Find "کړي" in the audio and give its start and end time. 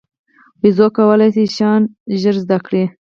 2.65-2.83